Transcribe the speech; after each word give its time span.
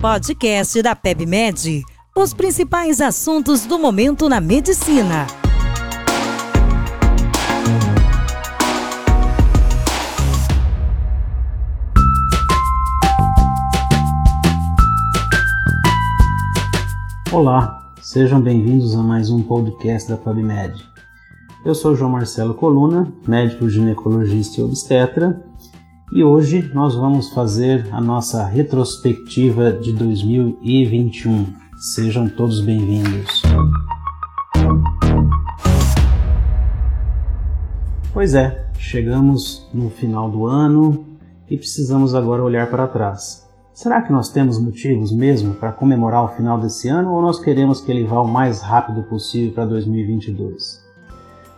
Podcast 0.00 0.80
da 0.80 0.94
PebMed. 0.94 1.82
Os 2.16 2.32
principais 2.32 3.00
assuntos 3.00 3.66
do 3.66 3.80
momento 3.80 4.28
na 4.28 4.40
medicina. 4.40 5.26
Olá, 17.32 17.92
sejam 18.00 18.40
bem-vindos 18.40 18.94
a 18.94 19.02
mais 19.02 19.30
um 19.30 19.42
podcast 19.42 20.08
da 20.08 20.16
PubMed. 20.16 20.80
Eu 21.64 21.74
sou 21.74 21.96
João 21.96 22.12
Marcelo 22.12 22.54
Coluna, 22.54 23.12
médico 23.26 23.68
ginecologista 23.68 24.60
e 24.60 24.64
obstetra, 24.64 25.44
e 26.10 26.24
hoje 26.24 26.70
nós 26.72 26.94
vamos 26.94 27.30
fazer 27.30 27.86
a 27.92 28.00
nossa 28.00 28.44
retrospectiva 28.44 29.72
de 29.72 29.92
2021. 29.92 31.46
Sejam 31.76 32.28
todos 32.28 32.60
bem-vindos. 32.62 33.42
Pois 38.12 38.34
é, 38.34 38.70
chegamos 38.78 39.68
no 39.72 39.90
final 39.90 40.30
do 40.30 40.46
ano 40.46 41.04
e 41.48 41.58
precisamos 41.58 42.14
agora 42.14 42.42
olhar 42.42 42.70
para 42.70 42.88
trás. 42.88 43.46
Será 43.74 44.00
que 44.00 44.10
nós 44.10 44.30
temos 44.30 44.58
motivos 44.58 45.12
mesmo 45.12 45.54
para 45.54 45.72
comemorar 45.72 46.24
o 46.24 46.36
final 46.36 46.58
desse 46.58 46.88
ano 46.88 47.12
ou 47.12 47.20
nós 47.20 47.38
queremos 47.38 47.80
que 47.82 47.92
ele 47.92 48.04
vá 48.04 48.20
o 48.20 48.26
mais 48.26 48.62
rápido 48.62 49.02
possível 49.04 49.52
para 49.52 49.66
2022? 49.66 50.82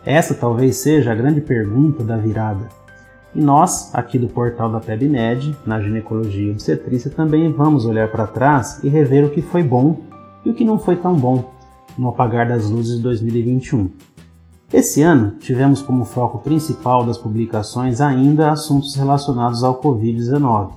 Essa 0.05 0.35
talvez 0.35 0.75
seja 0.75 1.13
a 1.13 1.15
grande 1.15 1.39
pergunta 1.39 2.03
da 2.03 2.17
virada. 2.17 2.80
E 3.33 3.41
nós, 3.41 3.93
aqui 3.95 4.19
do 4.19 4.27
portal 4.27 4.69
da 4.69 4.79
PebMed, 4.79 5.55
na 5.65 5.79
ginecologia 5.79 6.47
e 6.47 6.51
obstetrícia, 6.51 7.09
também 7.09 7.51
vamos 7.51 7.85
olhar 7.85 8.11
para 8.11 8.27
trás 8.27 8.83
e 8.83 8.89
rever 8.89 9.25
o 9.25 9.29
que 9.29 9.41
foi 9.41 9.63
bom 9.63 10.01
e 10.43 10.49
o 10.49 10.53
que 10.53 10.65
não 10.65 10.77
foi 10.77 10.97
tão 10.97 11.15
bom 11.15 11.51
no 11.97 12.09
apagar 12.09 12.47
das 12.47 12.69
luzes 12.69 12.97
de 12.97 13.03
2021. 13.03 13.89
Esse 14.73 15.01
ano 15.01 15.31
tivemos 15.39 15.81
como 15.81 16.05
foco 16.05 16.39
principal 16.39 17.05
das 17.05 17.17
publicações 17.17 17.99
ainda 17.99 18.51
assuntos 18.51 18.95
relacionados 18.95 19.63
ao 19.63 19.81
Covid-19. 19.81 20.71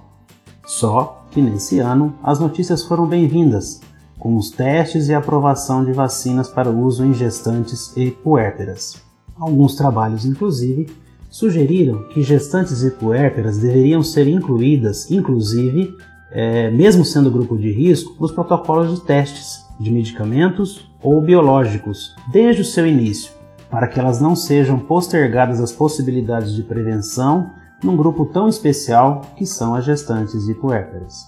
Só 0.67 1.25
que 1.31 1.41
nesse 1.43 1.79
ano 1.79 2.15
as 2.23 2.39
notícias 2.39 2.85
foram 2.85 3.07
bem-vindas, 3.07 3.81
com 4.19 4.37
os 4.37 4.51
testes 4.51 5.09
e 5.09 5.15
aprovação 5.15 5.85
de 5.85 5.93
vacinas 5.93 6.49
para 6.49 6.71
uso 6.71 7.05
em 7.05 7.13
gestantes 7.13 7.97
e 7.97 8.11
puérperas. 8.11 8.97
Alguns 9.39 9.75
trabalhos, 9.75 10.25
inclusive, 10.25 10.87
sugeriram 11.35 12.05
que 12.05 12.23
gestantes 12.23 12.85
e 12.85 12.93
puérperas 12.93 13.59
deveriam 13.59 14.05
ser 14.05 14.29
incluídas, 14.29 15.11
inclusive, 15.11 15.93
é, 16.31 16.71
mesmo 16.71 17.05
sendo 17.05 17.29
grupo 17.29 17.59
de 17.59 17.73
risco, 17.73 18.15
nos 18.21 18.31
protocolos 18.31 18.95
de 18.95 19.05
testes 19.05 19.67
de 19.81 19.91
medicamentos 19.91 20.89
ou 21.03 21.21
biológicos 21.21 22.15
desde 22.31 22.63
o 22.63 22.65
seu 22.65 22.87
início, 22.87 23.33
para 23.69 23.89
que 23.89 23.99
elas 23.99 24.21
não 24.21 24.37
sejam 24.37 24.79
postergadas 24.79 25.61
as 25.61 25.73
possibilidades 25.73 26.55
de 26.55 26.63
prevenção 26.63 27.51
num 27.83 27.97
grupo 27.97 28.27
tão 28.27 28.49
especial 28.49 29.23
que 29.35 29.45
são 29.45 29.75
as 29.75 29.85
gestantes 29.85 30.47
e 30.47 30.55
puérperas. 30.55 31.27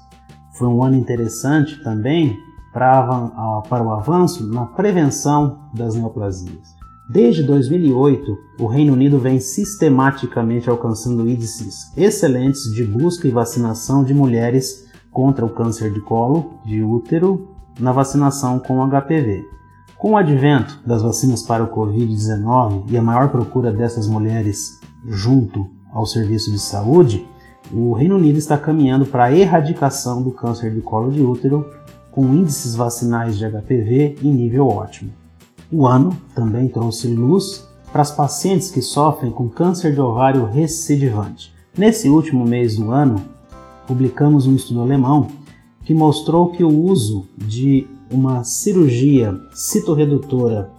Foi 0.52 0.68
um 0.68 0.84
ano 0.84 0.94
interessante 0.94 1.82
também 1.82 2.38
para, 2.72 3.62
para 3.68 3.82
o 3.82 3.90
avanço 3.90 4.46
na 4.46 4.66
prevenção 4.66 5.68
das 5.74 5.96
neoplasias. 5.96 6.75
Desde 7.08 7.44
2008, 7.44 8.36
o 8.58 8.66
Reino 8.66 8.92
Unido 8.92 9.16
vem 9.20 9.38
sistematicamente 9.38 10.68
alcançando 10.68 11.28
índices 11.28 11.92
excelentes 11.96 12.64
de 12.74 12.84
busca 12.84 13.28
e 13.28 13.30
vacinação 13.30 14.02
de 14.02 14.12
mulheres 14.12 14.88
contra 15.12 15.46
o 15.46 15.50
câncer 15.50 15.92
de 15.92 16.00
colo, 16.00 16.54
de 16.64 16.82
útero, 16.82 17.54
na 17.78 17.92
vacinação 17.92 18.58
com 18.58 18.84
HPV. 18.84 19.44
Com 19.96 20.12
o 20.12 20.16
advento 20.16 20.80
das 20.84 21.00
vacinas 21.00 21.42
para 21.42 21.62
o 21.62 21.68
Covid-19 21.68 22.90
e 22.90 22.98
a 22.98 23.02
maior 23.02 23.28
procura 23.28 23.70
dessas 23.70 24.08
mulheres 24.08 24.80
junto 25.06 25.70
ao 25.92 26.06
serviço 26.06 26.50
de 26.50 26.58
saúde, 26.58 27.24
o 27.72 27.92
Reino 27.92 28.16
Unido 28.16 28.38
está 28.38 28.58
caminhando 28.58 29.06
para 29.06 29.26
a 29.26 29.32
erradicação 29.32 30.20
do 30.20 30.32
câncer 30.32 30.74
de 30.74 30.80
colo 30.80 31.12
de 31.12 31.22
útero 31.22 31.64
com 32.10 32.34
índices 32.34 32.74
vacinais 32.74 33.38
de 33.38 33.48
HPV 33.48 34.16
em 34.24 34.34
nível 34.34 34.66
ótimo. 34.66 35.12
O 35.70 35.86
ano 35.86 36.16
também 36.34 36.68
trouxe 36.68 37.08
luz 37.08 37.66
para 37.92 38.02
as 38.02 38.12
pacientes 38.12 38.70
que 38.70 38.80
sofrem 38.80 39.32
com 39.32 39.48
câncer 39.48 39.92
de 39.92 40.00
ovário 40.00 40.44
recidivante. 40.44 41.52
Nesse 41.76 42.08
último 42.08 42.44
mês 42.44 42.76
do 42.76 42.90
ano, 42.90 43.22
publicamos 43.86 44.46
um 44.46 44.54
estudo 44.54 44.80
alemão 44.80 45.28
que 45.84 45.92
mostrou 45.92 46.50
que 46.50 46.62
o 46.62 46.68
uso 46.68 47.26
de 47.36 47.86
uma 48.10 48.44
cirurgia 48.44 49.36
citorredutora 49.52 50.70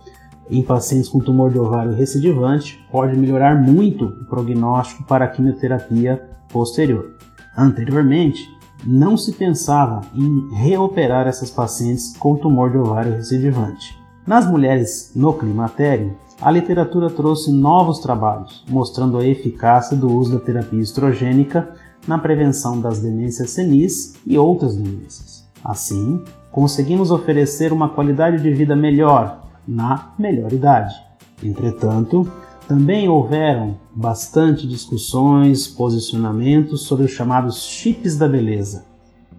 em 0.49 0.61
pacientes 0.61 1.09
com 1.09 1.19
tumor 1.19 1.51
de 1.51 1.59
ovário 1.59 1.93
recidivante 1.93 2.79
pode 2.89 3.17
melhorar 3.17 3.61
muito 3.61 4.05
o 4.05 4.25
prognóstico 4.25 5.03
para 5.03 5.25
a 5.25 5.27
quimioterapia 5.27 6.23
posterior. 6.49 7.17
Anteriormente, 7.57 8.49
não 8.85 9.17
se 9.17 9.33
pensava 9.33 10.01
em 10.13 10.49
reoperar 10.55 11.27
essas 11.27 11.51
pacientes 11.51 12.15
com 12.17 12.37
tumor 12.37 12.71
de 12.71 12.77
ovário 12.77 13.13
recidivante. 13.13 14.06
Nas 14.27 14.45
mulheres 14.45 15.13
no 15.15 15.33
climatério, 15.33 16.17
a 16.41 16.51
literatura 16.51 17.09
trouxe 17.09 17.49
novos 17.49 17.99
trabalhos 17.99 18.61
mostrando 18.67 19.17
a 19.17 19.25
eficácia 19.25 19.95
do 19.95 20.11
uso 20.11 20.33
da 20.33 20.43
terapia 20.43 20.81
estrogênica 20.81 21.73
na 22.05 22.17
prevenção 22.17 22.81
das 22.81 22.99
demências 22.99 23.51
senis 23.51 24.15
e 24.25 24.37
outras 24.37 24.75
demências. 24.75 25.47
Assim, 25.63 26.21
conseguimos 26.51 27.09
oferecer 27.09 27.71
uma 27.71 27.87
qualidade 27.87 28.43
de 28.43 28.53
vida 28.53 28.75
melhor 28.75 29.47
na 29.65 30.11
melhor 30.19 30.51
idade. 30.51 30.93
Entretanto, 31.41 32.29
também 32.67 33.07
houveram 33.07 33.77
bastante 33.95 34.67
discussões, 34.67 35.69
posicionamentos 35.69 36.81
sobre 36.81 37.05
os 37.05 37.11
chamados 37.11 37.63
chips 37.63 38.17
da 38.17 38.27
beleza, 38.27 38.85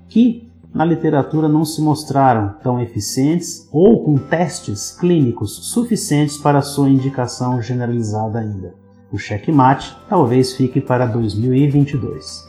que 0.09 0.47
na 0.78 0.84
literatura 0.84 1.48
não 1.48 1.64
se 1.64 1.82
mostraram 1.82 2.54
tão 2.62 2.80
eficientes 2.80 3.68
ou 3.72 4.04
com 4.04 4.16
testes 4.16 4.96
clínicos 4.96 5.72
suficientes 5.72 6.38
para 6.38 6.62
sua 6.62 6.88
indicação 6.88 7.60
generalizada 7.60 8.38
ainda. 8.38 8.74
O 9.10 9.18
checkmate 9.18 9.96
talvez 10.08 10.52
fique 10.52 10.80
para 10.80 11.04
2022. 11.04 12.48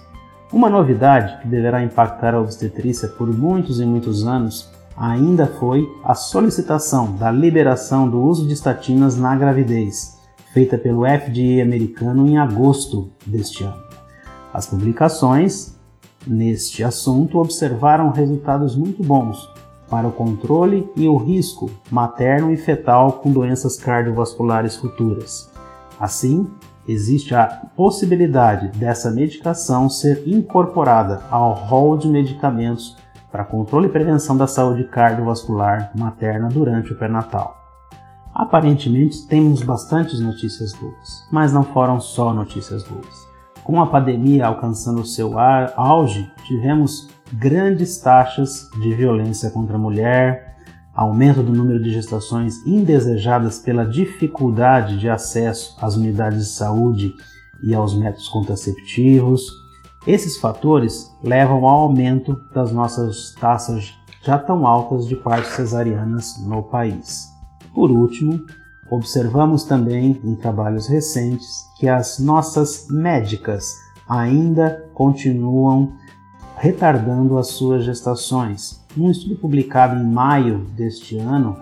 Uma 0.54 0.70
novidade 0.70 1.42
que 1.42 1.48
deverá 1.48 1.84
impactar 1.84 2.36
a 2.36 2.40
obstetrícia 2.40 3.08
por 3.08 3.36
muitos 3.36 3.82
e 3.82 3.86
muitos 3.86 4.28
anos 4.28 4.70
ainda 4.96 5.48
foi 5.48 5.90
a 6.04 6.14
solicitação 6.14 7.16
da 7.16 7.32
liberação 7.32 8.08
do 8.08 8.22
uso 8.22 8.46
de 8.46 8.54
estatinas 8.54 9.18
na 9.18 9.36
gravidez, 9.36 10.20
feita 10.54 10.78
pelo 10.78 11.02
FDA 11.02 11.64
americano 11.64 12.28
em 12.28 12.38
agosto 12.38 13.10
deste 13.26 13.64
ano. 13.64 13.82
As 14.54 14.68
publicações 14.68 15.79
neste 16.30 16.84
assunto 16.84 17.40
observaram 17.40 18.12
resultados 18.12 18.76
muito 18.76 19.04
bons 19.04 19.50
para 19.90 20.08
o 20.08 20.12
controle 20.12 20.88
e 20.96 21.08
o 21.08 21.18
risco 21.18 21.70
materno 21.90 22.52
e 22.52 22.58
fetal 22.58 23.14
com 23.14 23.32
doenças 23.32 23.76
cardiovasculares 23.78 24.76
futuras. 24.76 25.52
Assim, 26.00 26.48
existe 26.88 27.34
a 27.34 27.48
possibilidade 27.76 28.68
dessa 28.78 29.10
medicação 29.10 29.90
ser 29.90 30.24
incorporada 30.28 31.24
ao 31.32 31.54
rol 31.54 31.98
de 31.98 32.08
medicamentos 32.08 32.96
para 33.32 33.44
controle 33.44 33.88
e 33.88 33.92
prevenção 33.92 34.38
da 34.38 34.48
saúde 34.48 34.84
cardiovascular 34.86 35.92
materna 35.98 36.48
durante 36.48 36.94
o 36.94 36.96
pré-natal. 36.96 37.58
Aparentemente 38.34 39.28
temos 39.28 39.64
bastantes 39.64 40.20
notícias 40.20 40.74
boas, 40.74 41.28
mas 41.32 41.52
não 41.52 41.64
foram 41.64 42.00
só 42.00 42.34
notícias 42.34 42.84
boas. 42.84 43.29
Com 43.64 43.82
a 43.82 43.88
pandemia 43.88 44.48
alcançando 44.48 45.06
seu 45.06 45.38
auge, 45.38 46.32
tivemos 46.46 47.08
grandes 47.34 48.00
taxas 48.00 48.70
de 48.82 48.94
violência 48.94 49.52
contra 49.52 49.76
a 49.76 49.80
mulher, 49.80 50.56
aumento 50.94 51.44
do 51.44 51.54
número 51.54 51.82
de 51.82 51.92
gestações 51.92 52.66
indesejadas 52.66 53.60
pela 53.60 53.86
dificuldade 53.86 54.98
de 54.98 55.10
acesso 55.10 55.78
às 55.82 55.96
unidades 55.96 56.40
de 56.40 56.52
saúde 56.52 57.14
e 57.64 57.74
aos 57.74 57.96
métodos 57.98 58.28
contraceptivos, 58.30 59.50
esses 60.08 60.38
fatores 60.38 61.14
levam 61.24 61.66
ao 61.66 61.82
aumento 61.82 62.36
das 62.54 62.72
nossas 62.72 63.34
taxas 63.40 63.94
já 64.24 64.38
tão 64.38 64.66
altas 64.66 65.08
de 65.08 65.16
partos 65.16 65.52
cesarianas 65.52 66.42
no 66.46 66.64
país. 66.64 67.28
Por 67.74 67.92
último, 67.92 68.42
observamos 68.90 69.64
também 69.64 70.20
em 70.24 70.36
trabalhos 70.36 70.88
recentes 70.88 71.66
que 71.78 71.88
as 71.88 72.20
nossas 72.20 72.88
médicas 72.90 73.76
ainda 74.08 74.90
continuam 74.94 75.94
retardando 76.58 77.38
as 77.38 77.48
suas 77.48 77.84
gestações. 77.84 78.84
Um 78.98 79.10
estudo 79.10 79.36
publicado 79.36 80.00
em 80.00 80.04
maio 80.04 80.66
deste 80.76 81.18
ano 81.18 81.58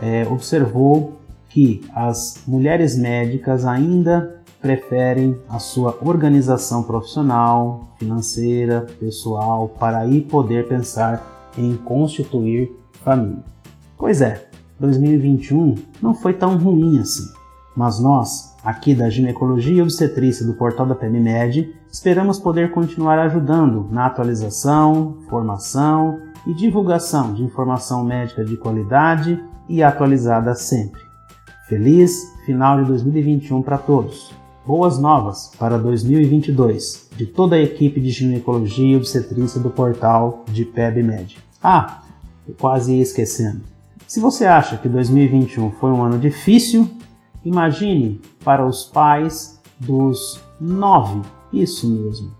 é, 0.00 0.26
observou 0.30 1.18
que 1.48 1.84
as 1.94 2.42
mulheres 2.46 2.96
médicas 2.96 3.66
ainda 3.66 4.40
preferem 4.60 5.38
a 5.48 5.58
sua 5.58 5.98
organização 6.02 6.82
profissional, 6.82 7.94
financeira, 7.98 8.86
pessoal, 8.98 9.68
para 9.68 9.98
aí 9.98 10.20
poder 10.20 10.68
pensar 10.68 11.50
em 11.56 11.76
constituir 11.76 12.70
família. 13.02 13.42
Pois 13.96 14.20
é, 14.20 14.49
2021 14.80 15.74
não 16.00 16.14
foi 16.14 16.32
tão 16.32 16.56
ruim 16.56 16.98
assim, 16.98 17.28
mas 17.76 18.00
nós, 18.00 18.56
aqui 18.64 18.94
da 18.94 19.10
Ginecologia 19.10 19.74
e 19.74 19.82
Obstetrícia 19.82 20.46
do 20.46 20.54
portal 20.54 20.86
da 20.86 20.94
PEMIMED, 20.94 21.74
esperamos 21.92 22.38
poder 22.38 22.70
continuar 22.72 23.18
ajudando 23.18 23.86
na 23.90 24.06
atualização, 24.06 25.18
formação 25.28 26.18
e 26.46 26.54
divulgação 26.54 27.34
de 27.34 27.42
informação 27.42 28.02
médica 28.02 28.42
de 28.42 28.56
qualidade 28.56 29.42
e 29.68 29.82
atualizada 29.82 30.54
sempre. 30.54 31.02
Feliz 31.68 32.34
final 32.46 32.80
de 32.82 32.88
2021 32.88 33.62
para 33.62 33.76
todos! 33.76 34.34
Boas 34.66 34.98
novas 34.98 35.52
para 35.58 35.78
2022 35.78 37.10
de 37.16 37.26
toda 37.26 37.56
a 37.56 37.60
equipe 37.60 38.00
de 38.00 38.10
ginecologia 38.10 38.92
e 38.92 38.96
obstetrícia 38.96 39.60
do 39.60 39.70
portal 39.70 40.44
de 40.50 40.64
PebMed. 40.64 41.38
Ah, 41.62 42.02
quase 42.58 42.98
esquecendo. 43.00 43.79
Se 44.10 44.18
você 44.18 44.44
acha 44.44 44.76
que 44.76 44.88
2021 44.88 45.70
foi 45.70 45.92
um 45.92 46.02
ano 46.02 46.18
difícil, 46.18 46.90
imagine 47.44 48.20
para 48.44 48.66
os 48.66 48.82
pais 48.82 49.62
dos 49.78 50.42
nove. 50.60 51.20
Isso 51.52 51.88
mesmo. 51.88 52.32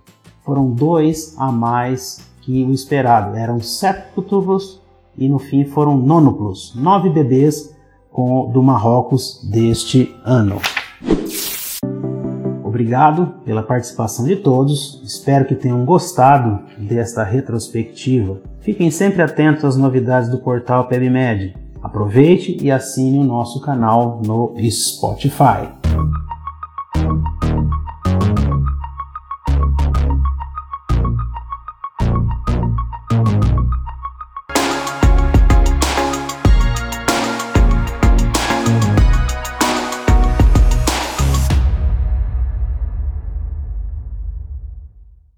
Foram 0.44 0.72
dois 0.72 1.32
a 1.38 1.52
mais 1.52 2.28
que 2.40 2.64
o 2.64 2.72
esperado. 2.72 3.36
Eram 3.36 3.60
septuplos 3.60 4.80
e 5.16 5.28
no 5.28 5.38
fim 5.38 5.64
foram 5.64 5.96
nônuplos. 5.96 6.74
Nove 6.74 7.08
bebês 7.08 7.72
com, 8.10 8.50
do 8.50 8.64
Marrocos 8.64 9.48
deste 9.48 10.12
ano. 10.24 10.60
Obrigado 12.64 13.34
pela 13.44 13.62
participação 13.62 14.24
de 14.24 14.34
todos. 14.34 15.00
Espero 15.04 15.44
que 15.44 15.54
tenham 15.54 15.84
gostado 15.84 16.64
desta 16.76 17.22
retrospectiva. 17.22 18.40
Fiquem 18.60 18.90
sempre 18.90 19.22
atentos 19.22 19.64
às 19.64 19.76
novidades 19.76 20.28
do 20.28 20.38
portal 20.38 20.88
PebMed. 20.88 21.59
Aproveite 21.82 22.56
e 22.60 22.70
assine 22.70 23.18
o 23.18 23.24
nosso 23.24 23.60
canal 23.60 24.20
no 24.24 24.54
Spotify. 24.70 25.79